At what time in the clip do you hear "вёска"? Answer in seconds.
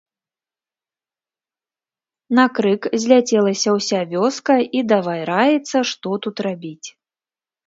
4.15-4.55